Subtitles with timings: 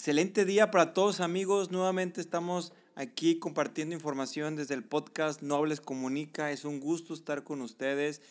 [0.00, 1.70] Excelente día para todos amigos.
[1.70, 6.50] Nuevamente estamos aquí compartiendo información desde el podcast Nobles Comunica.
[6.50, 8.22] Es un gusto estar con ustedes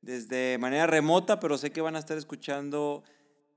[0.00, 3.02] desde manera remota, pero sé que van a estar escuchando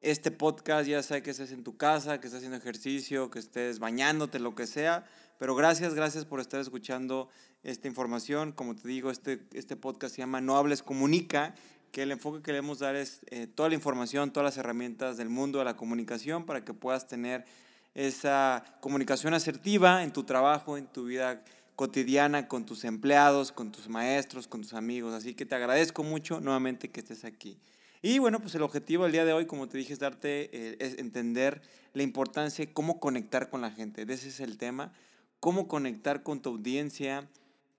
[0.01, 3.77] este podcast, ya sea que estés en tu casa, que estés haciendo ejercicio, que estés
[3.77, 5.05] bañándote, lo que sea.
[5.37, 7.29] Pero gracias, gracias por estar escuchando
[7.61, 8.53] esta información.
[8.53, 11.53] Como te digo, este, este podcast se llama No Hables Comunica
[11.95, 15.29] que el enfoque que queremos dar es eh, toda la información, todas las herramientas del
[15.29, 17.45] mundo de la comunicación para que puedas tener
[17.93, 21.41] esa comunicación asertiva en tu trabajo, en tu vida
[21.77, 25.13] cotidiana, con tus empleados, con tus maestros, con tus amigos.
[25.13, 27.57] Así que te agradezco mucho nuevamente que estés aquí.
[28.01, 30.95] Y bueno, pues el objetivo del día de hoy, como te dije, es darte, eh,
[30.97, 31.61] entender
[31.93, 34.01] la importancia de cómo conectar con la gente.
[34.01, 34.91] Ese es el tema,
[35.39, 37.29] cómo conectar con tu audiencia,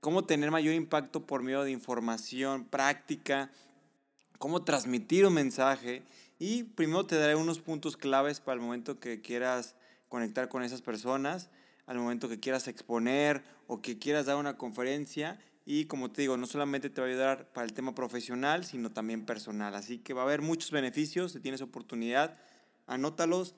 [0.00, 3.50] cómo tener mayor impacto por medio de información práctica,
[4.38, 6.02] cómo transmitir un mensaje
[6.38, 9.74] y primero te daré unos puntos claves para el momento que quieras
[10.08, 11.50] conectar con esas personas,
[11.86, 16.36] al momento que quieras exponer o que quieras dar una conferencia y como te digo,
[16.36, 19.74] no solamente te va a ayudar para el tema profesional, sino también personal.
[19.74, 22.38] Así que va a haber muchos beneficios, si tienes oportunidad,
[22.86, 23.56] anótalos,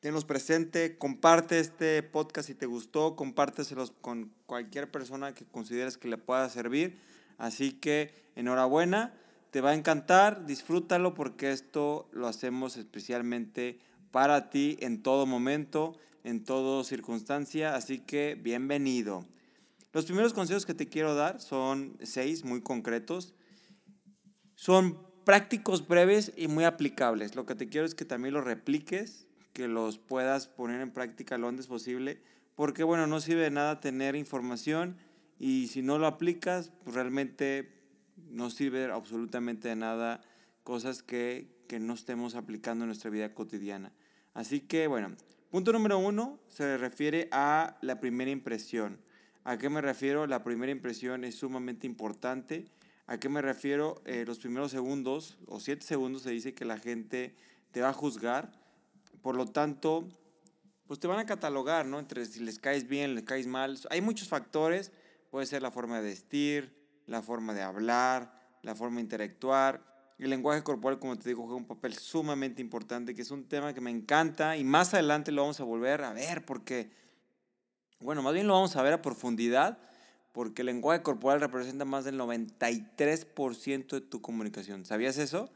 [0.00, 6.08] tenlos presente, comparte este podcast si te gustó, compárteselos con cualquier persona que consideres que
[6.08, 6.98] le pueda servir.
[7.36, 9.14] Así que enhorabuena
[9.52, 13.78] te va a encantar, disfrútalo porque esto lo hacemos especialmente
[14.10, 19.26] para ti en todo momento, en toda circunstancia, así que bienvenido.
[19.92, 23.34] Los primeros consejos que te quiero dar son seis muy concretos.
[24.54, 27.36] Son prácticos, breves y muy aplicables.
[27.36, 31.36] Lo que te quiero es que también los repliques, que los puedas poner en práctica
[31.36, 32.22] lo antes posible,
[32.54, 34.96] porque bueno, no sirve de nada tener información
[35.38, 37.81] y si no lo aplicas, pues realmente
[38.32, 40.20] no sirve absolutamente de nada
[40.64, 43.92] cosas que, que no estemos aplicando en nuestra vida cotidiana.
[44.34, 45.14] Así que, bueno,
[45.50, 48.98] punto número uno se refiere a la primera impresión.
[49.44, 50.26] ¿A qué me refiero?
[50.26, 52.66] La primera impresión es sumamente importante.
[53.06, 54.00] ¿A qué me refiero?
[54.04, 57.34] Eh, los primeros segundos o siete segundos se dice que la gente
[57.72, 58.52] te va a juzgar.
[59.20, 60.08] Por lo tanto,
[60.86, 61.98] pues te van a catalogar, ¿no?
[61.98, 63.78] Entre si les caes bien, les caes mal.
[63.90, 64.92] Hay muchos factores.
[65.30, 68.32] Puede ser la forma de vestir, la forma de hablar,
[68.62, 69.82] la forma de interactuar.
[70.18, 73.74] El lenguaje corporal, como te digo, juega un papel sumamente importante, que es un tema
[73.74, 76.90] que me encanta y más adelante lo vamos a volver a ver porque,
[78.00, 79.78] bueno, más bien lo vamos a ver a profundidad
[80.32, 84.84] porque el lenguaje corporal representa más del 93% de tu comunicación.
[84.84, 85.50] ¿Sabías eso?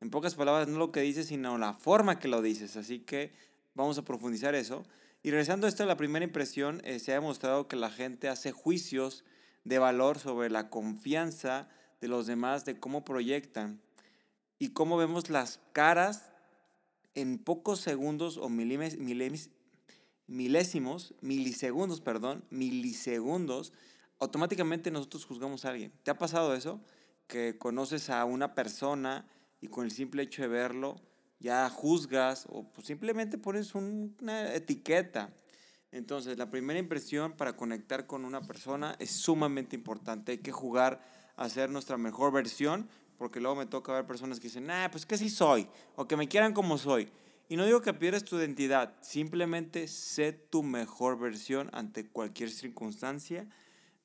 [0.00, 2.76] En pocas palabras, no lo que dices, sino la forma que lo dices.
[2.76, 3.32] Así que
[3.74, 4.84] vamos a profundizar eso.
[5.22, 8.52] Y regresando a esto, la primera impresión, eh, se ha demostrado que la gente hace
[8.52, 9.24] juicios
[9.64, 11.68] de valor sobre la confianza
[12.00, 13.80] de los demás, de cómo proyectan
[14.58, 16.32] y cómo vemos las caras
[17.14, 19.50] en pocos segundos o milésimos,
[21.20, 23.72] milisegundos, perdón, milisegundos,
[24.18, 25.92] automáticamente nosotros juzgamos a alguien.
[26.02, 26.80] ¿Te ha pasado eso?
[27.26, 29.26] Que conoces a una persona
[29.60, 30.96] y con el simple hecho de verlo
[31.40, 35.30] ya juzgas o pues simplemente pones una etiqueta.
[35.94, 40.32] Entonces, la primera impresión para conectar con una persona es sumamente importante.
[40.32, 41.00] Hay que jugar
[41.36, 45.06] a ser nuestra mejor versión, porque luego me toca ver personas que dicen, ah, pues
[45.06, 47.08] que sí soy, o que me quieran como soy.
[47.48, 53.46] Y no digo que pierdas tu identidad, simplemente sé tu mejor versión ante cualquier circunstancia.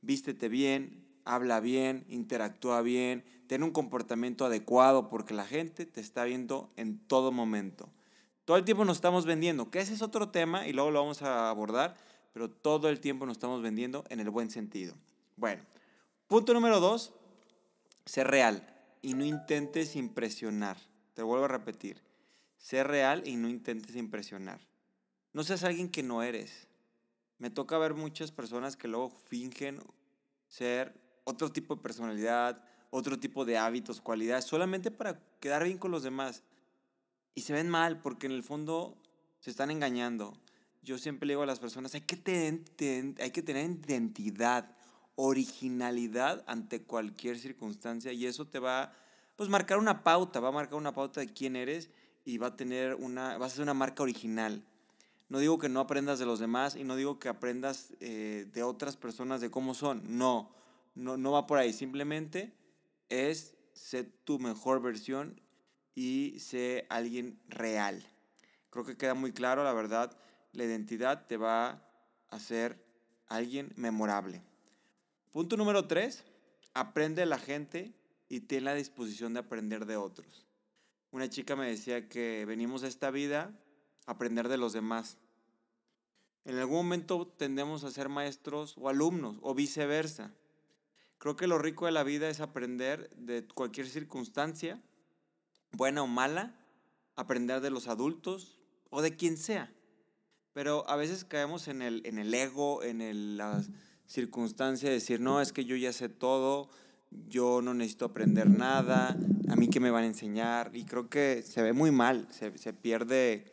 [0.03, 6.23] Vístete bien, habla bien, interactúa bien, ten un comportamiento adecuado, porque la gente te está
[6.23, 7.89] viendo en todo momento.
[8.49, 11.21] Todo el tiempo nos estamos vendiendo, que ese es otro tema y luego lo vamos
[11.21, 11.95] a abordar,
[12.33, 14.95] pero todo el tiempo nos estamos vendiendo en el buen sentido.
[15.35, 15.61] Bueno,
[16.27, 17.13] punto número dos,
[18.07, 18.67] ser real
[19.03, 20.77] y no intentes impresionar.
[21.13, 22.01] Te vuelvo a repetir,
[22.57, 24.59] ser real y no intentes impresionar.
[25.31, 26.67] No seas alguien que no eres.
[27.37, 29.79] Me toca ver muchas personas que luego fingen
[30.47, 35.91] ser otro tipo de personalidad, otro tipo de hábitos, cualidades, solamente para quedar bien con
[35.91, 36.41] los demás
[37.39, 38.97] y se ven mal porque en el fondo
[39.39, 40.37] se están engañando.
[40.83, 42.65] Yo siempre le digo a las personas, hay que, tener,
[43.21, 44.75] hay que tener identidad,
[45.15, 48.91] originalidad ante cualquier circunstancia y eso te va
[49.37, 51.89] pues marcar una pauta, va a marcar una pauta de quién eres
[52.25, 54.61] y va a tener una, vas a ser una marca original.
[55.29, 58.63] No digo que no aprendas de los demás y no digo que aprendas eh, de
[58.63, 60.01] otras personas de cómo son.
[60.17, 60.51] No,
[60.93, 61.71] no, no va por ahí.
[61.71, 62.53] Simplemente
[63.07, 65.39] es ser tu mejor versión
[65.99, 68.01] y sé alguien real.
[68.69, 70.17] Creo que queda muy claro, la verdad,
[70.53, 71.81] la identidad te va a
[72.29, 72.81] hacer
[73.27, 74.41] alguien memorable.
[75.33, 76.23] Punto número tres,
[76.73, 77.93] aprende a la gente
[78.29, 80.47] y ten la disposición de aprender de otros.
[81.11, 83.51] Una chica me decía que venimos a esta vida
[84.05, 85.17] aprender de los demás.
[86.45, 90.31] En algún momento tendemos a ser maestros o alumnos o viceversa.
[91.17, 94.81] Creo que lo rico de la vida es aprender de cualquier circunstancia,
[95.71, 96.55] buena o mala,
[97.15, 99.71] aprender de los adultos o de quien sea.
[100.53, 103.63] Pero a veces caemos en el, en el ego, en el, la
[104.05, 106.69] circunstancia de decir, no, es que yo ya sé todo,
[107.27, 109.15] yo no necesito aprender nada,
[109.47, 110.71] a mí que me van a enseñar.
[110.73, 113.45] Y creo que se ve muy mal, se, se pierde,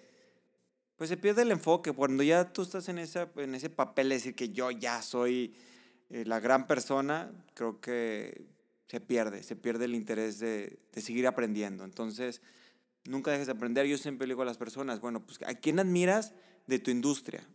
[0.97, 1.93] pues se pierde el enfoque.
[1.93, 5.55] Cuando ya tú estás en, esa, en ese papel de decir que yo ya soy
[6.09, 8.47] eh, la gran persona, creo que
[8.87, 11.85] se pierde, se pierde el interés de, de seguir aprendiendo.
[11.85, 12.41] Entonces,
[13.05, 13.87] nunca dejes de aprender.
[13.87, 16.33] Yo siempre digo a las personas, bueno, pues ¿a quién admiras
[16.67, 17.47] de tu industria?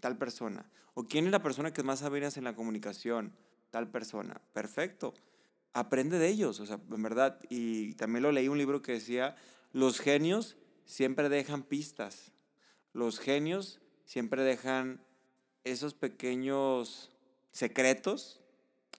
[0.00, 0.70] Tal persona.
[0.94, 3.32] ¿O quién es la persona que más admiras en la comunicación?
[3.70, 4.40] Tal persona.
[4.52, 5.14] Perfecto.
[5.72, 7.38] Aprende de ellos, o sea, en verdad.
[7.48, 9.36] Y también lo leí un libro que decía,
[9.72, 12.32] los genios siempre dejan pistas.
[12.92, 15.00] Los genios siempre dejan
[15.64, 17.10] esos pequeños
[17.52, 18.40] secretos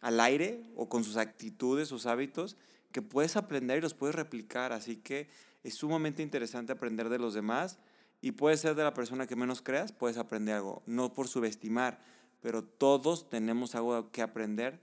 [0.02, 2.58] al aire o con sus actitudes, sus hábitos,
[2.92, 4.74] que puedes aprender y los puedes replicar.
[4.74, 5.30] Así que
[5.64, 7.80] es sumamente interesante aprender de los demás
[8.22, 12.00] y puede ser de la persona que menos creas, puedes aprender algo, no por subestimar,
[12.42, 14.80] pero todos tenemos algo que aprender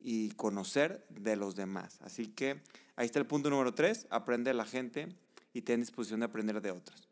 [0.00, 1.98] y conocer de los demás.
[2.02, 2.62] Así que
[2.96, 5.14] ahí está el punto número tres, aprende de la gente
[5.52, 7.08] y ten disposición de aprender de otros.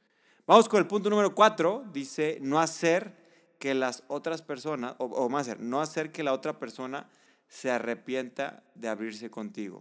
[0.47, 3.29] Vamos con el punto número cuatro, dice no hacer
[3.59, 7.09] que las otras personas, o, o más hacer, no hacer que la otra persona
[7.49, 9.81] se arrepienta de abrirse contigo.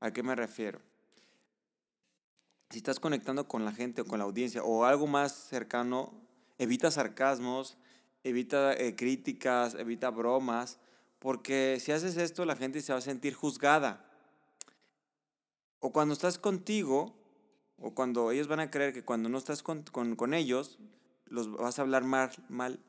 [0.00, 0.80] ¿A qué me refiero?
[2.74, 6.12] si estás conectando con la gente o con la audiencia o algo más cercano,
[6.58, 7.76] evita sarcasmos,
[8.24, 10.80] evita eh, críticas, evita bromas,
[11.20, 14.04] porque si haces esto la gente se va a sentir juzgada.
[15.78, 17.14] O cuando estás contigo,
[17.78, 20.80] o cuando ellos van a creer que cuando no estás con, con, ellos,
[21.26, 22.80] los vas a hablar mal, mal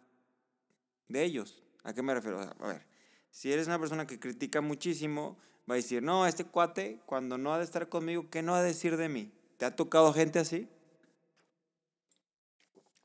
[1.10, 1.62] de ellos.
[1.83, 2.39] ¿A qué me refiero?
[2.42, 2.88] A ver,
[3.36, 5.38] si eres una persona que critica muchísimo,
[5.70, 8.62] va a decir, no, este cuate, cuando no ha de estar conmigo, ¿qué no ha
[8.62, 9.30] de decir de mí?
[9.58, 10.70] ¿Te ha tocado gente así?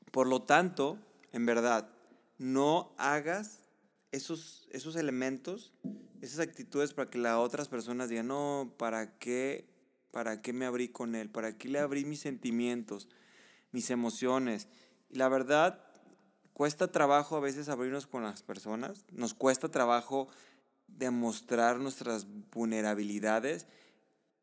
[0.09, 0.97] Por lo tanto,
[1.33, 1.89] en verdad,
[2.37, 3.59] no hagas
[4.13, 5.73] esos, esos elementos,
[6.21, 9.67] esas actitudes para que las otras personas digan, no, ¿para qué,
[10.11, 11.29] ¿para qué me abrí con él?
[11.29, 13.09] ¿Para qué le abrí mis sentimientos,
[13.73, 14.69] mis emociones?
[15.09, 15.90] Y la verdad,
[16.53, 20.27] cuesta trabajo a veces abrirnos con las personas, nos cuesta trabajo
[20.87, 23.67] demostrar nuestras vulnerabilidades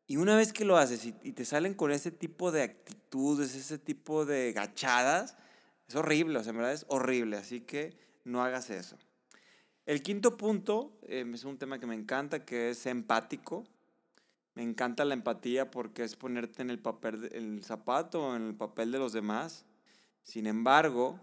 [0.09, 3.77] y una vez que lo haces y, te salen con ese tipo de actitudes, ese
[3.77, 5.37] tipo de gachadas,
[5.87, 8.97] es horrible, o sea, en verdad es horrible, así que no hagas eso.
[9.85, 13.65] El quinto punto em, es un tema que me encanta, que es empático.
[14.55, 18.55] Me encanta la empatía porque es ponerte en el papel, en el zapato en el
[18.55, 19.65] papel de los demás.
[20.23, 21.19] Sin embargo,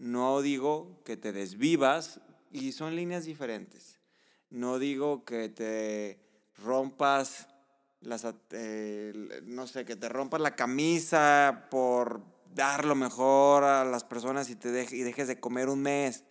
[0.00, 2.20] no digo que te desvivas
[2.50, 4.00] y son líneas diferentes.
[4.48, 6.18] No digo que te
[6.56, 7.48] rompas
[8.00, 12.22] las, eh, no sé, que te rompas la camisa por
[12.54, 16.24] dar lo mejor a las personas y, te y dejes de comer un mes.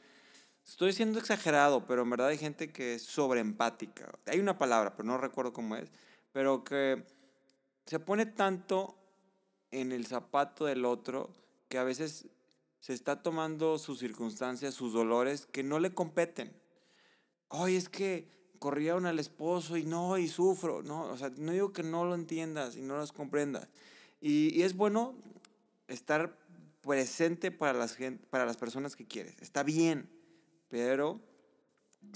[0.65, 4.11] Estoy siendo exagerado, pero en verdad hay gente que es sobreempática.
[4.25, 5.91] Hay una palabra, pero no recuerdo cómo es,
[6.31, 7.05] pero que
[7.85, 8.97] se pone tanto
[9.69, 11.29] en el zapato del otro
[11.67, 12.27] que a veces
[12.79, 16.53] se está tomando sus circunstancias, sus dolores, que no le competen.
[17.49, 18.27] Ay, es que
[18.59, 22.13] corrieron al esposo y no, y sufro, no, o sea, no digo que no lo
[22.13, 23.69] entiendas y no las comprendas.
[24.21, 25.15] Y, es bueno
[25.87, 26.37] estar
[26.81, 27.97] presente para las,
[28.29, 30.09] para las personas que quieres, está bien,
[30.67, 31.21] pero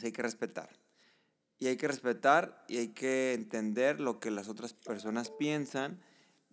[0.02, 0.70] hay que respetar.
[1.60, 6.02] Y hay que respetar y hay que entender lo que las otras personas piensan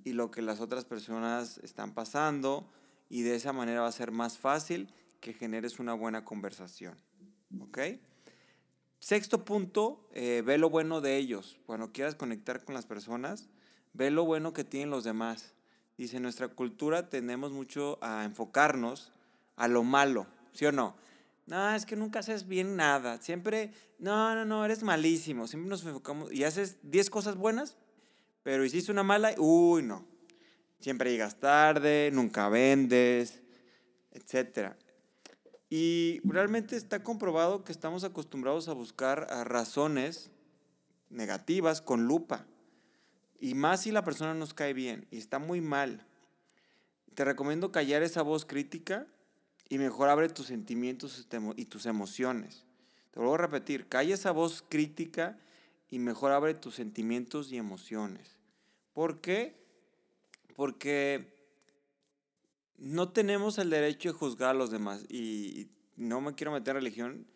[0.05, 2.69] y lo que las otras personas están pasando
[3.11, 4.89] y de esa manera va a ser más fácil
[5.21, 6.97] que generes una buena conversación.
[7.61, 7.79] ¿Ok?
[9.01, 11.59] Sexto punto, eh, ve lo bueno de ellos.
[11.67, 13.51] Cuando quieras conectar con las personas,
[13.93, 15.55] ve lo bueno que tienen los demás.
[15.99, 19.13] Dice, en nuestra cultura tenemos mucho a enfocarnos
[19.57, 20.95] a lo malo, ¿sí o no?
[21.47, 23.21] No, es que nunca haces bien nada.
[23.21, 25.49] Siempre, no, no, no, eres malísimo.
[25.49, 27.77] Siempre nos enfocamos y haces 10 cosas buenas,
[28.45, 30.10] pero hiciste una mala, uy, no.
[30.81, 33.43] Siempre llegas tarde, nunca vendes,
[34.13, 34.77] etcétera.
[35.69, 40.31] Y realmente está comprobado que estamos acostumbrados a buscar razones
[41.11, 42.47] negativas con lupa.
[43.39, 46.07] Y más si la persona nos cae bien y está muy mal.
[47.15, 49.07] Te recomiendo callar esa voz crítica
[49.69, 52.65] y mejor abre tus sentimientos y tus emociones.
[53.11, 55.39] Te vuelvo a repetir, calla esa voz crítica
[55.89, 58.39] y mejor abre tus sentimientos y emociones.
[58.93, 59.61] ¿Por qué?
[60.61, 61.33] Porque
[62.77, 65.07] no tenemos el derecho de juzgar a los demás.
[65.09, 67.27] Y no me quiero meter en religión,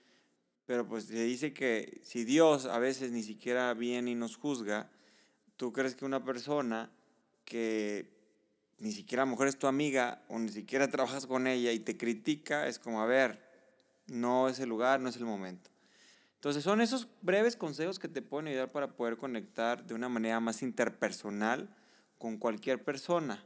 [0.66, 4.90] pero pues se dice que si Dios a veces ni siquiera viene y nos juzga,
[5.56, 6.90] tú crees que una persona
[7.46, 8.12] que
[8.76, 11.78] ni siquiera a lo mejor es tu amiga o ni siquiera trabajas con ella y
[11.78, 13.40] te critica, es como, a ver,
[14.06, 15.70] no es el lugar, no es el momento.
[16.34, 20.40] Entonces son esos breves consejos que te pueden ayudar para poder conectar de una manera
[20.40, 21.74] más interpersonal
[22.24, 23.44] con cualquier persona.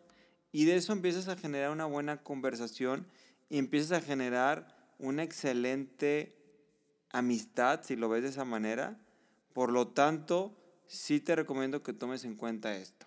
[0.52, 3.08] Y de eso empiezas a generar una buena conversación
[3.48, 6.36] y empiezas a generar una excelente
[7.10, 8.96] amistad, si lo ves de esa manera.
[9.52, 10.56] Por lo tanto,
[10.86, 13.06] sí te recomiendo que tomes en cuenta esto.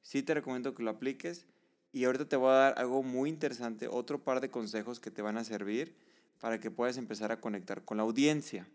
[0.00, 1.44] Sí te recomiendo que lo apliques.
[1.92, 5.20] Y ahorita te voy a dar algo muy interesante, otro par de consejos que te
[5.20, 5.94] van a servir
[6.40, 8.66] para que puedas empezar a conectar con la audiencia.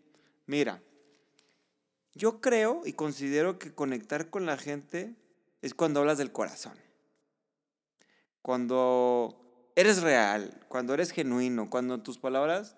[0.46, 0.80] Mira,
[2.14, 5.16] yo creo y considero que conectar con la gente
[5.66, 6.74] es cuando hablas del corazón.
[8.40, 12.76] Cuando eres real, cuando eres genuino, cuando tus palabras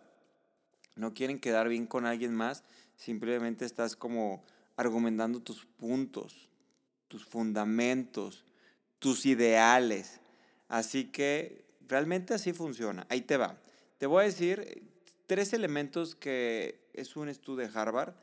[0.97, 2.65] no quieren quedar bien con alguien más,
[2.97, 4.43] simplemente estás como
[4.77, 6.49] argumentando tus puntos,
[7.09, 8.47] tus fundamentos,
[8.99, 10.21] tus ideales.
[10.69, 13.07] Así que realmente así funciona.
[13.11, 13.59] Ahí te va.
[13.99, 14.83] Te voy a decir
[15.27, 18.15] tres elementos que es un estudio de Harvard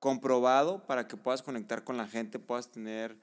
[0.00, 3.16] comprobado para que puedas conectar con la gente, puedas tener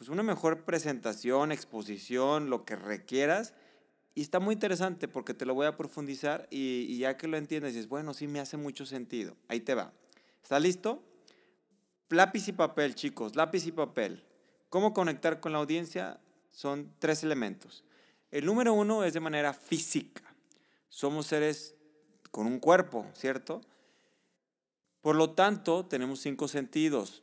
[0.00, 3.52] pues una mejor presentación, exposición, lo que requieras.
[4.14, 7.74] Y está muy interesante porque te lo voy a profundizar y, ya que lo entiendes,
[7.74, 9.36] dices, bueno, sí me hace mucho sentido.
[9.46, 9.92] Ahí te va.
[10.42, 11.02] ¿Estás listo?
[12.08, 14.24] Lápiz y papel, chicos, lápiz y papel.
[14.70, 16.18] ¿Cómo conectar con la audiencia?
[16.48, 17.84] Son tres elementos.
[18.30, 20.22] El número uno es de manera física.
[20.88, 21.74] Somos seres
[22.30, 23.60] con un cuerpo, ¿cierto?
[25.02, 27.22] Por lo tanto, tenemos cinco sentidos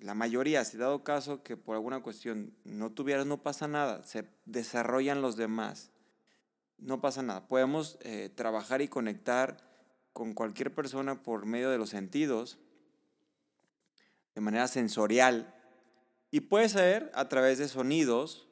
[0.00, 4.24] la mayoría, si dado caso que por alguna cuestión no tuvieras, no pasa nada, se
[4.46, 5.90] desarrollan los demás,
[6.78, 7.46] no pasa nada.
[7.46, 9.58] Podemos eh, trabajar y conectar
[10.12, 12.58] con cualquier persona por medio de los sentidos,
[14.34, 15.54] de manera sensorial,
[16.30, 18.48] y puede ser a través de sonidos,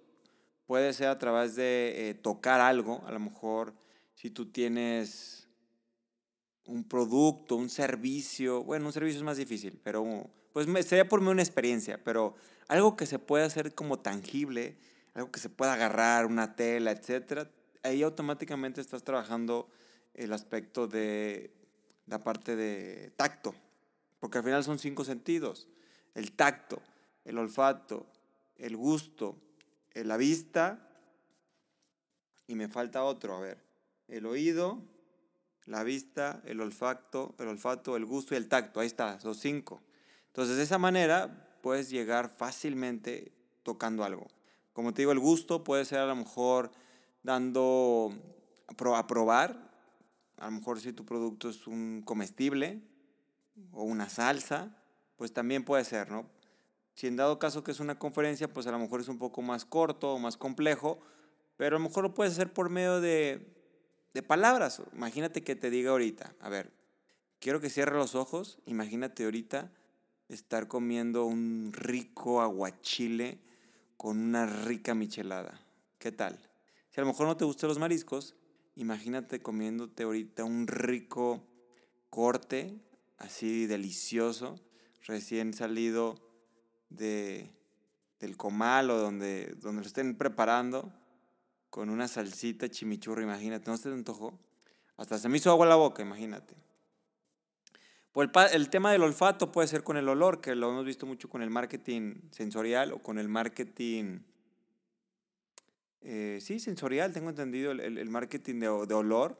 [0.66, 3.74] puede ser a través de eh, tocar algo, a lo mejor
[4.14, 5.37] si tú tienes
[6.68, 11.28] un producto, un servicio, bueno, un servicio es más difícil, pero pues sería por mí
[11.28, 12.36] una experiencia, pero
[12.68, 14.76] algo que se pueda hacer como tangible,
[15.14, 17.50] algo que se pueda agarrar, una tela, etcétera,
[17.82, 19.68] ahí automáticamente estás trabajando
[20.14, 21.54] el aspecto de
[22.06, 23.54] la parte de tacto,
[24.20, 25.68] porque al final son cinco sentidos,
[26.14, 26.82] el tacto,
[27.24, 28.06] el olfato,
[28.56, 29.36] el gusto,
[29.94, 30.86] la vista,
[32.46, 33.58] y me falta otro, a ver,
[34.08, 34.82] el oído,
[35.68, 39.82] la vista, el olfato, el olfato, el gusto y el tacto, ahí está, los cinco.
[40.28, 43.32] Entonces, de esa manera puedes llegar fácilmente
[43.62, 44.26] tocando algo.
[44.72, 46.70] Como te digo, el gusto puede ser a lo mejor
[47.22, 48.12] dando
[48.66, 49.70] a probar,
[50.38, 52.80] a lo mejor si tu producto es un comestible
[53.72, 54.74] o una salsa,
[55.16, 56.30] pues también puede ser, ¿no?
[56.94, 59.42] Si en dado caso que es una conferencia, pues a lo mejor es un poco
[59.42, 61.00] más corto o más complejo,
[61.56, 63.57] pero a lo mejor lo puedes hacer por medio de,
[64.14, 64.82] de palabras.
[64.92, 66.72] Imagínate que te diga ahorita, a ver,
[67.38, 69.72] quiero que cierre los ojos, imagínate ahorita
[70.28, 73.38] estar comiendo un rico aguachile
[73.96, 75.60] con una rica michelada.
[75.98, 76.38] ¿Qué tal?
[76.90, 78.34] Si a lo mejor no te gustan los mariscos,
[78.76, 81.44] imagínate comiéndote ahorita un rico
[82.10, 82.78] corte,
[83.18, 84.60] así delicioso,
[85.04, 86.20] recién salido
[86.88, 87.50] de,
[88.20, 90.92] del comal o donde, donde lo estén preparando,
[91.70, 94.38] con una salsita chimichurra, imagínate, ¿no se te antojó?
[94.96, 96.54] Hasta se me hizo agua la boca, imagínate.
[98.12, 101.28] Pues el, tema del olfato puede ser con el olor, que lo hemos visto mucho
[101.28, 104.18] con el marketing sensorial o con el marketing,
[106.00, 109.38] eh, sí, sensorial, tengo entendido, el, marketing de, olor.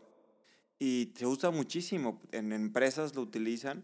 [0.78, 3.82] Y se usa muchísimo, en empresas lo utilizan,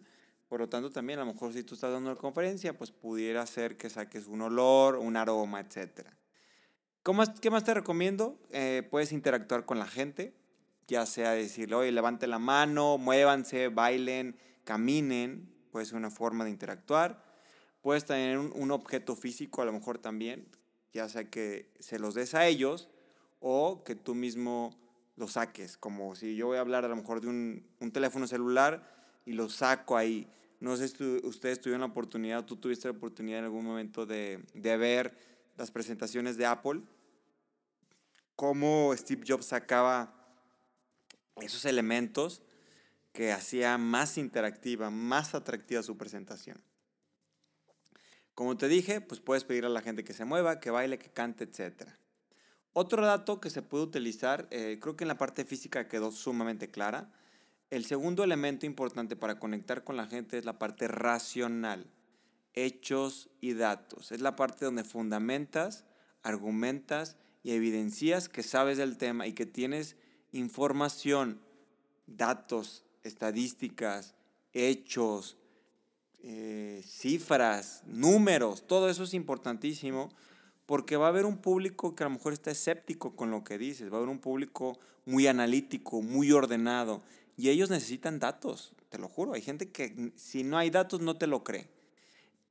[0.49, 3.45] por lo tanto también a lo mejor si tú estás dando una conferencia, pues pudiera
[3.47, 5.69] ser que saques un olor, un aroma,
[7.05, 7.39] etc.
[7.41, 8.39] ¿Qué más te recomiendo?
[8.51, 10.35] Eh, puedes interactuar con la gente,
[10.87, 16.51] ya sea decirle, oye, levante la mano, muévanse, bailen, caminen, puede ser una forma de
[16.51, 17.23] interactuar.
[17.83, 20.47] Puedes tener un, objeto físico a lo mejor también,
[20.93, 22.89] ya sea que se los des a ellos
[23.41, 24.75] o que tú mismo
[25.17, 28.27] lo saques, como si yo voy a hablar a lo mejor de un, un teléfono
[28.27, 28.91] celular
[29.27, 30.27] y lo saco ahí.
[30.61, 34.43] No sé si ustedes tuvieron la oportunidad, tú tuviste la oportunidad en algún momento de,
[34.55, 36.83] de ver las presentaciones de Apple,
[38.37, 40.15] cómo Steve Jobs sacaba
[41.37, 42.43] esos elementos
[43.13, 46.63] que hacía más interactiva, más atractiva su presentación.
[48.35, 51.11] Como te dije, pues puedes pedir a la gente que se mueva, que baile, que
[51.11, 51.89] cante, etc.
[52.73, 56.69] Otro dato que se puede utilizar, eh, creo que en la parte física quedó sumamente
[56.73, 57.13] clara.
[57.71, 61.87] El segundo elemento importante para conectar con la gente es la parte racional,
[62.55, 64.13] hechos y datos.
[64.13, 65.85] Es la parte donde fundamentas,
[66.23, 69.97] argumentas y evidencias que sabes del tema y que tienes
[70.33, 71.41] información,
[72.07, 74.15] datos, estadísticas,
[74.53, 75.37] hechos,
[76.23, 80.11] eh, cifras, números, todo eso es importantísimo
[80.65, 83.59] porque va a haber un público que a lo mejor está escéptico con lo que
[83.59, 87.03] dices, va a haber un público muy analítico, muy ordenado,
[87.37, 91.19] y ellos necesitan datos, te lo juro, hay gente que si no hay datos no
[91.19, 91.69] te lo cree.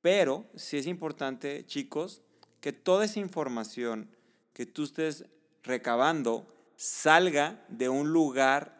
[0.03, 2.21] Pero sí es importante, chicos,
[2.59, 4.09] que toda esa información
[4.51, 5.23] que tú estés
[5.63, 6.45] recabando
[6.75, 8.77] salga de un lugar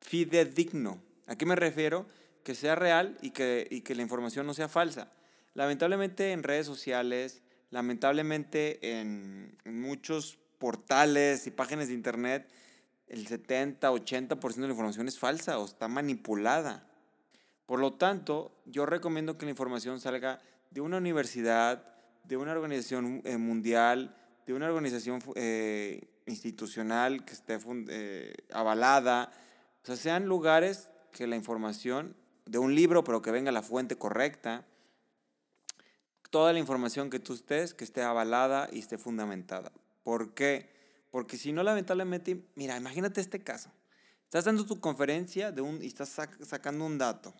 [0.00, 1.00] fidedigno.
[1.28, 2.06] ¿A qué me refiero?
[2.42, 5.12] Que sea real y que, la información no sea falsa.
[5.54, 12.48] Lamentablemente en redes sociales, lamentablemente en, muchos portales y páginas de internet,
[13.06, 16.84] el 70, 80% de la información es falsa o está manipulada.
[17.66, 20.40] Por lo tanto, yo recomiendo que la información salga
[20.70, 21.84] de una universidad,
[22.24, 24.16] de una organización eh, mundial,
[24.46, 29.32] de una organización eh, institucional que esté eh, avalada.
[29.82, 32.16] O sea, sean lugares que la información,
[32.46, 34.64] de un libro, pero que venga la fuente correcta,
[36.30, 39.70] toda la información que tú estés, que esté avalada y esté fundamentada.
[40.02, 40.70] ¿Por qué?
[41.10, 43.70] Porque si no, lamentablemente, mira, imagínate este caso.
[44.24, 47.34] Estás dando tu conferencia de un, y estás sacando un dato.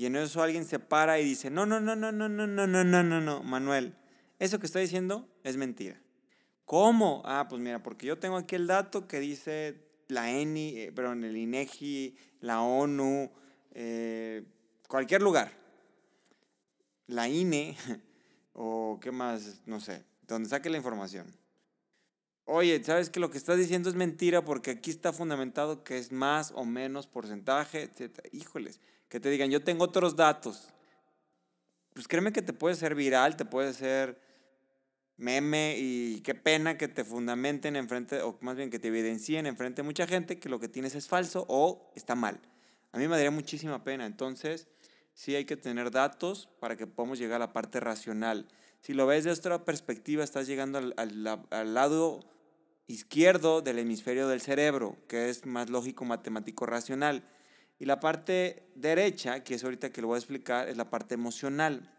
[0.00, 2.66] Y en eso alguien se para y dice, no, no, no, no, no, no, no,
[2.66, 3.94] no, no, no, no, Manuel,
[4.38, 6.00] eso que está diciendo es mentira.
[6.64, 7.20] ¿Cómo?
[7.26, 9.76] Ah, pues mira, porque yo tengo aquí el dato que dice
[10.08, 13.30] la ENI, eh, perdón, el INEGI, la ONU,
[13.72, 14.42] eh,
[14.88, 15.52] cualquier lugar.
[17.06, 17.76] La INE,
[18.54, 21.26] o qué más, no sé, donde saque la información.
[22.46, 26.10] Oye, ¿sabes que lo que estás diciendo es mentira porque aquí está fundamentado que es
[26.10, 28.30] más o menos porcentaje, etcétera?
[28.32, 30.68] Híjoles, que te digan, yo tengo otros datos.
[31.92, 34.18] Pues créeme que te puede ser viral, te puede ser
[35.18, 39.82] meme y qué pena que te fundamenten enfrente, o más bien que te evidencien enfrente
[39.82, 42.40] mucha gente que lo que tienes es falso o está mal.
[42.92, 44.06] A mí me daría muchísima pena.
[44.06, 44.68] Entonces,
[45.12, 48.48] sí hay que tener datos para que podamos llegar a la parte racional.
[48.80, 50.94] Si lo ves de otra perspectiva, estás llegando al,
[51.50, 52.20] al, lado
[52.86, 57.22] izquierdo del hemisferio del cerebro, que es más lógico, matemático, racional.
[57.80, 61.14] Y la parte derecha, que es ahorita que lo voy a explicar, es la parte
[61.14, 61.90] emocional.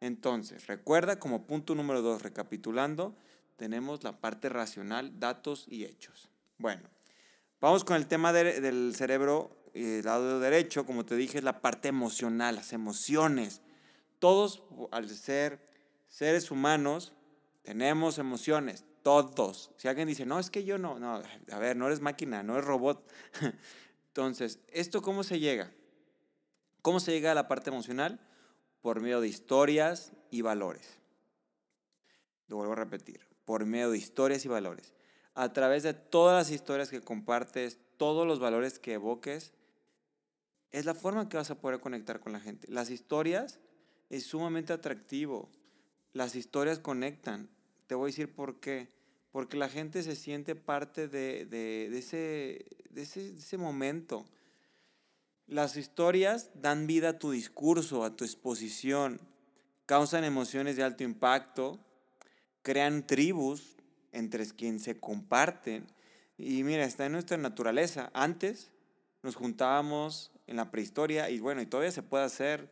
[0.00, 3.16] Entonces, recuerda como punto número dos, recapitulando,
[3.56, 6.28] tenemos la parte racional, datos y hechos.
[6.58, 6.82] Bueno,
[7.58, 11.88] vamos con el tema del cerebro el lado derecho, como te dije, es la parte
[11.88, 13.62] emocional, las emociones.
[14.18, 15.64] Todos, al ser
[16.08, 17.14] seres humanos,
[17.62, 19.70] tenemos emociones, todos.
[19.78, 22.54] Si alguien dice, no, es que yo no, no, a ver, no eres máquina, no
[22.54, 23.10] eres robot.
[24.10, 25.72] Entonces, ¿esto cómo se llega?
[26.82, 28.18] ¿Cómo se llega a la parte emocional?
[28.80, 30.98] Por medio de historias y valores.
[32.48, 34.94] Lo vuelvo a repetir, por medio de historias y valores.
[35.34, 39.52] A través de todas las historias que compartes, todos los valores que evoques,
[40.72, 42.66] es la forma que vas a poder conectar con la gente.
[42.68, 43.60] Las historias
[44.08, 45.48] es sumamente atractivo.
[46.12, 47.48] Las historias conectan.
[47.86, 48.88] Te voy a decir por qué.
[49.32, 54.26] Porque la gente se siente parte de, ese, de ese momento.
[55.46, 59.20] Las historias dan vida a tu discurso, a tu exposición,
[59.86, 61.80] causan emociones de alto impacto,
[62.62, 63.76] crean tribus
[64.12, 65.86] entre quienes se comparten.
[66.38, 68.10] Y mira, está en nuestra naturaleza.
[68.14, 68.70] Antes
[69.22, 72.70] nos juntábamos en la prehistoria y bueno, y todavía se puede hacer.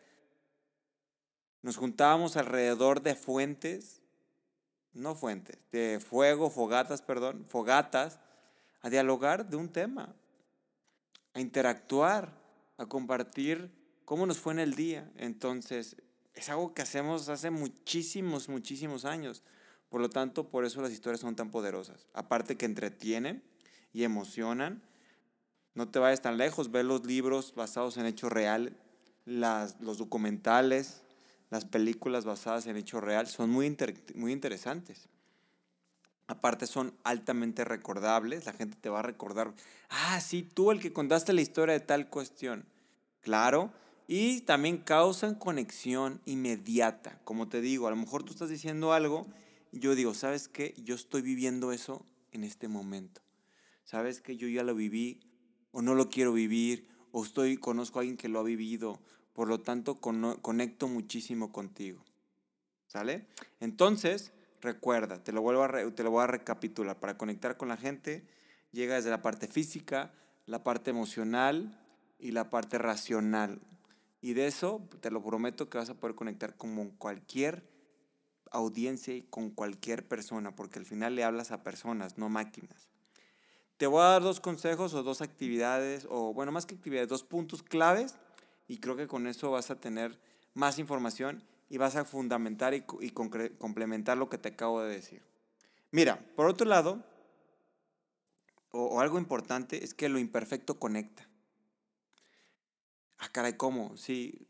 [1.62, 3.97] Nos juntábamos alrededor de fuentes,
[4.92, 8.18] no fuentes, de fuego, fogatas, perdón, fogatas,
[8.81, 10.14] a dialogar de un tema,
[11.35, 12.33] a interactuar,
[12.77, 13.70] a compartir
[14.05, 15.11] cómo nos fue en el día.
[15.16, 15.96] Entonces,
[16.35, 19.42] es algo que hacemos hace muchísimos, muchísimos años.
[19.88, 22.09] Por lo tanto, por eso las historias son tan poderosas.
[22.12, 23.42] Aparte que entretienen
[23.92, 24.83] y emocionan,
[25.74, 28.72] no te vayas tan lejos, ve los libros basados en hechos reales,
[29.24, 31.03] los documentales,
[31.50, 33.76] las películas basadas en hechos real, son muy,
[34.14, 35.08] muy interesantes.
[36.26, 39.54] Aparte son altamente recordables, la gente te va a recordar,
[39.88, 42.66] ah, sí, tú el que contaste la historia de tal cuestión.
[43.22, 43.72] Claro,
[44.06, 47.18] y también causan conexión inmediata.
[47.24, 49.26] Como te digo, a lo mejor tú estás diciendo algo
[49.72, 50.74] y yo digo, ¿sabes qué?
[50.82, 53.22] Yo estoy viviendo eso en este momento.
[53.84, 54.37] ¿Sabes qué?
[54.37, 55.20] Yo ya lo viví
[55.72, 59.00] o no lo quiero vivir, o estoy, conozco a alguien que lo ha vivido,
[59.38, 62.05] por lo tanto conecto muchísimo contigo.
[62.88, 63.29] ¿Sale?
[63.61, 66.98] Entonces, recuerda, te lo, vuelvo a te lo voy a recapitular.
[66.98, 68.27] Para conectar con la gente,
[68.72, 70.12] llega desde la parte física,
[70.46, 71.81] la parte emocional
[72.18, 73.61] y la parte racional.
[74.20, 77.62] Y de eso, te lo prometo que vas a poder conectar con cualquier
[78.51, 82.88] audiencia y con cualquier persona, porque al final le hablas a personas, no máquinas.
[83.77, 87.22] Te voy a dar dos consejos o dos actividades, o bueno, más que actividades, dos
[87.22, 88.16] puntos claves,
[88.68, 90.20] y creo que con eso vas a tener
[90.54, 95.22] más información y vas a fundamentar y, y complementar lo que te acabo de decir.
[95.90, 97.02] Mira, por otro lado,
[98.70, 101.26] o, o algo importante, es que lo imperfecto conecta.
[103.18, 103.96] Ah, caray, ¿cómo?
[103.96, 104.46] Sí,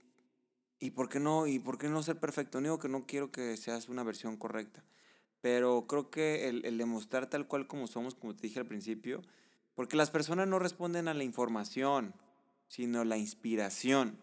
[0.81, 2.61] ¿Y por qué no, y por qué no ser perfecto?
[2.61, 4.85] No digo que no quiero que seas una versión correcta,
[5.40, 9.22] pero creo que el, el, demostrar tal cual como somos, como te dije al principio,
[9.74, 12.14] porque las personas no responden a la información,
[12.68, 14.18] sino la inspiración.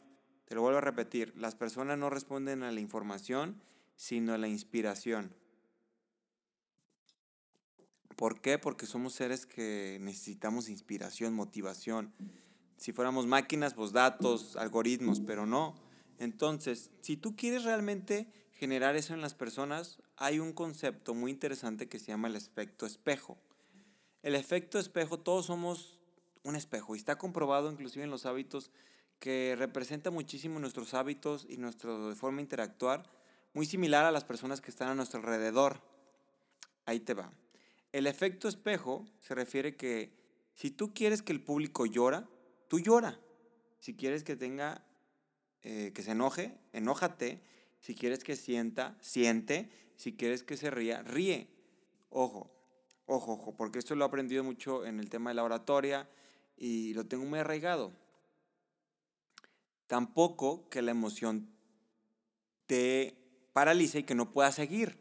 [0.46, 3.62] Te lo vuelvo a repetir, las personas no responden a la información,
[3.96, 5.36] sino a la inspiración.
[8.16, 8.58] ¿Por qué?
[8.58, 12.14] Porque somos seres que necesitamos inspiración, motivación.
[12.78, 15.76] Si fuéramos máquinas, pues datos, algoritmos, pero no.
[16.18, 21.90] Entonces, si tú quieres realmente generar eso en las personas, hay un concepto muy interesante
[21.90, 23.38] que se llama el efecto espejo.
[24.22, 26.05] El efecto espejo, todos somos
[26.46, 28.72] un espejo y está comprobado inclusive en los hábitos
[29.20, 33.10] que representa muchísimo nuestros hábitos y nuestra forma de interactuar,
[33.54, 35.82] muy similar a las personas que están a nuestro alrededor.
[36.86, 37.32] Ahí te va.
[37.92, 40.14] El efecto espejo se refiere que
[40.54, 42.28] si tú quieres que el público llora,
[42.68, 43.20] tú llora.
[43.80, 44.86] Si quieres que tenga
[45.64, 47.42] eh, que se enoje, enójate.
[47.80, 49.70] Si quieres que sienta, siente.
[49.96, 51.48] Si quieres que se ría, ríe.
[52.10, 52.52] Ojo,
[53.06, 56.08] ojo, ojo, porque esto lo he aprendido mucho en el tema de la oratoria
[56.58, 57.94] y lo tengo muy arraigado.
[59.88, 61.50] Tampoco que la emoción
[62.66, 63.16] te
[63.54, 64.98] paralice y que no pueda seguir.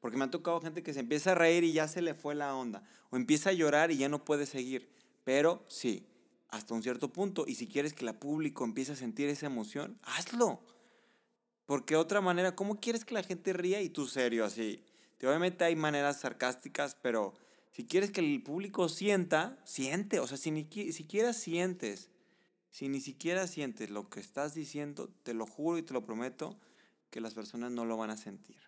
[0.00, 2.34] Porque me ha tocado gente que se empieza a reír y ya se le fue
[2.34, 2.82] la onda.
[3.10, 4.88] O empieza a llorar y ya no puede seguir.
[5.24, 6.06] Pero sí,
[6.48, 7.44] hasta un cierto punto.
[7.46, 10.60] Y si quieres que la público empiece a sentir esa emoción, hazlo.
[11.66, 14.84] Porque de otra manera, ¿cómo quieres que la gente ría y tú serio así?
[15.22, 17.34] Obviamente hay maneras sarcásticas, pero
[17.76, 20.18] si quieres que el público sienta, siente.
[20.18, 22.08] O sea, si ni siquiera sientes,
[22.70, 26.58] si ni siquiera sientes lo que estás diciendo, te lo juro y te lo prometo
[27.10, 28.58] que las personas no lo van a sentir.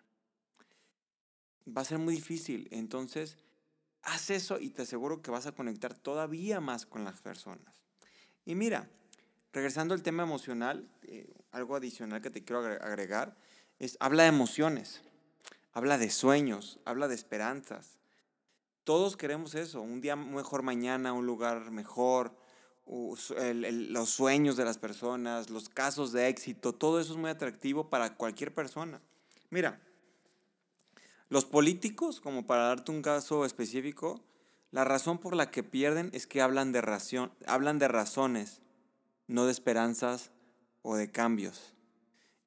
[1.67, 2.67] Va a ser muy difícil.
[2.71, 3.37] Entonces,
[4.03, 7.83] Haz eso y te aseguro que vas a conectar todavía más con las personas.
[8.45, 8.89] Y mira,
[9.51, 13.35] regresando al tema emocional, eh, algo adicional que te quiero agregar
[13.77, 15.01] es habla de emociones,
[15.73, 17.98] habla de sueños, habla de esperanzas.
[18.89, 22.35] Todos queremos eso, un día mejor mañana, un lugar mejor,
[22.87, 28.15] los sueños de las personas, los casos de éxito, todo eso es muy atractivo para
[28.15, 28.99] cualquier persona.
[29.51, 29.79] Mira,
[31.29, 34.23] los políticos, como para darte un caso específico,
[34.71, 38.59] la razón por la que pierden es que hablan de, ración, hablan de razones,
[39.27, 40.31] no de esperanzas
[40.81, 41.75] o de cambios.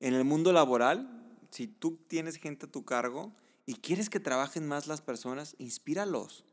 [0.00, 1.08] En el mundo laboral,
[1.50, 3.32] si tú tienes gente a tu cargo
[3.66, 6.44] y quieres que trabajen más las personas, inspíralos.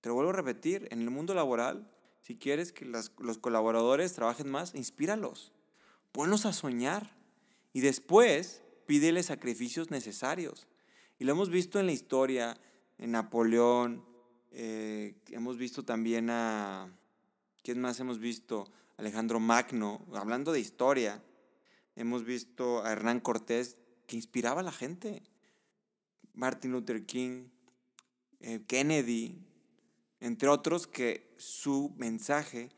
[0.00, 4.50] Te lo vuelvo a repetir, en el mundo laboral, si quieres que los colaboradores trabajen
[4.50, 5.52] más, inspíralos.
[6.12, 7.16] Ponlos a soñar
[7.72, 10.66] y después pídele sacrificios necesarios.
[11.18, 12.56] Y lo hemos visto en la historia,
[12.98, 14.04] en Napoleón,
[14.50, 16.90] eh, hemos visto también a,
[17.62, 18.70] ¿quién más hemos visto?
[18.96, 21.22] Alejandro Magno, hablando de historia,
[21.96, 25.22] hemos visto a Hernán Cortés, que inspiraba a la gente,
[26.38, 27.48] Martin Luther King,
[28.38, 29.44] eh, Kennedy,
[30.20, 32.70] entre otros, que su mensaje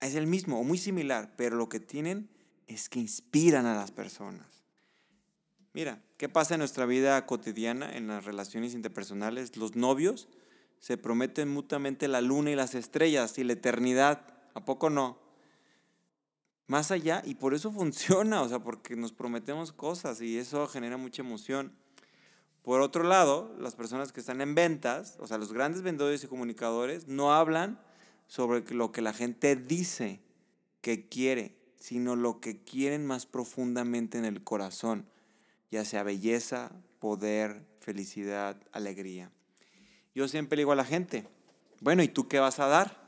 [0.00, 2.28] es el mismo o muy similar, pero lo que tienen
[2.66, 4.64] es que inspiran a las personas.
[5.74, 9.56] Mira, ¿qué pasa en nuestra vida cotidiana, en las relaciones interpersonales?
[9.56, 10.28] Los novios
[10.80, 14.26] se prometen mutuamente la luna y las estrellas y la eternidad.
[14.54, 15.20] ¿A poco no?
[16.66, 20.96] Más allá, y por eso funciona, o sea, porque nos prometemos cosas y eso genera
[20.96, 21.72] mucha emoción.
[22.62, 26.28] Por otro lado, las personas que están en ventas, o sea, los grandes vendedores y
[26.28, 27.80] comunicadores, no hablan
[28.26, 30.20] sobre lo que la gente dice
[30.80, 35.06] que quiere, sino lo que quieren más profundamente en el corazón
[35.70, 39.30] ya sea belleza, poder, felicidad, alegría.
[40.14, 41.28] Yo siempre digo a la gente,
[41.80, 42.98] bueno, ¿y tú qué vas a dar?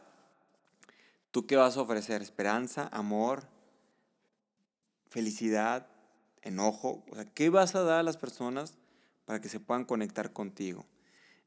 [1.31, 2.23] ¿Tú qué vas a ofrecer?
[2.23, 3.49] Esperanza, amor,
[5.09, 5.89] felicidad,
[6.43, 7.05] enojo.
[7.11, 8.79] O sea, ¿qué vas a dar a las personas
[9.25, 10.87] para que se puedan conectar contigo?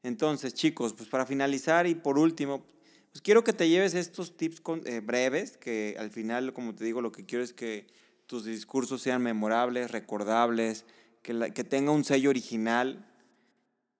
[0.02, 2.64] Entonces, chicos, pues para finalizar y por último,
[3.10, 7.00] pues quiero que te lleves estos tips eh, breves, que al final, como te digo,
[7.00, 7.86] lo que quiero es que
[8.26, 10.84] tus discursos sean memorables, recordables,
[11.22, 13.04] que, que tenga un sello original,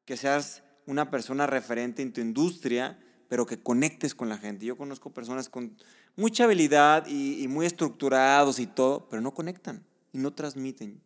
[0.05, 4.67] que seas una persona referente en tu industria, pero que conectes con la gente.
[4.67, 5.77] Yo conozco personas con
[6.15, 11.03] mucha habilidad y, y muy estructurados y todo, pero no conectan y no transmiten.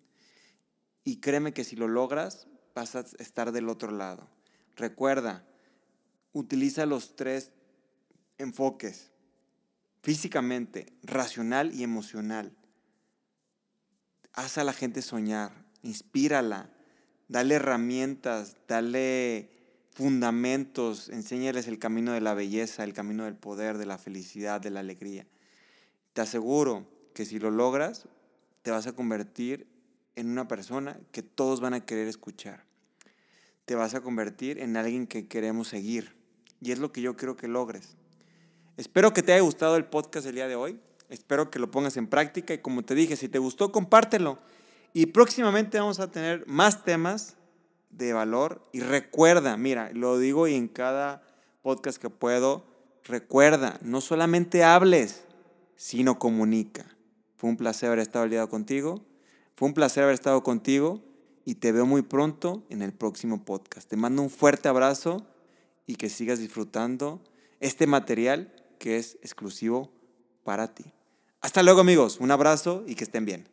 [1.04, 4.28] Y créeme que si lo logras, vas a estar del otro lado.
[4.76, 5.44] Recuerda,
[6.33, 7.52] utiliza los tres
[8.38, 9.11] enfoques,
[10.02, 12.52] físicamente, racional y emocional.
[14.33, 15.52] Haz a la gente soñar,
[15.83, 16.70] inspírala,
[17.28, 19.50] dale herramientas, dale
[19.92, 24.70] fundamentos, enséñales el camino de la belleza, el camino del poder, de la felicidad, de
[24.70, 25.26] la alegría.
[26.12, 28.06] Te aseguro que si lo logras,
[28.62, 29.66] te vas a convertir
[30.16, 32.64] en una persona que todos van a querer escuchar.
[33.64, 36.16] Te vas a convertir en alguien que queremos seguir.
[36.60, 37.96] Y es lo que yo quiero que logres.
[38.76, 40.80] Espero que te haya gustado el podcast del día de hoy.
[41.08, 44.38] Espero que lo pongas en práctica y como te dije, si te gustó, compártelo.
[44.92, 47.36] Y próximamente vamos a tener más temas
[47.90, 48.66] de valor.
[48.72, 51.22] Y recuerda, mira, lo digo y en cada
[51.62, 52.64] podcast que puedo,
[53.04, 55.24] recuerda, no solamente hables,
[55.76, 56.86] sino comunica.
[57.36, 59.04] Fue un placer haber estado el día contigo.
[59.60, 61.02] Fue un placer haber estado contigo
[61.44, 63.86] y te veo muy pronto en el próximo podcast.
[63.86, 65.26] Te mando un fuerte abrazo
[65.86, 67.20] y que sigas disfrutando
[67.60, 69.92] este material que es exclusivo
[70.44, 70.86] para ti.
[71.42, 73.48] Hasta luego amigos, un abrazo y que estén bien.